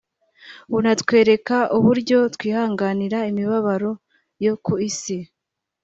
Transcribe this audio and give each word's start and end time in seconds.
bunatwereka 0.71 1.57
uburyo 1.77 2.17
twihanganira 2.35 3.17
imibabaro 3.31 3.91
yo 4.45 4.53
ku 4.63 4.73
isi 4.89 5.17